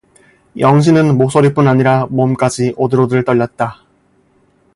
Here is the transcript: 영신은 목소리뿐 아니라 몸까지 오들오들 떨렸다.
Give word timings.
영신은 0.57 1.15
목소리뿐 1.15 1.67
아니라 1.67 2.07
몸까지 2.07 2.73
오들오들 2.75 3.23
떨렸다. 3.23 3.83